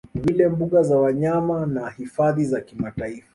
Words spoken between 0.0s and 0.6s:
vile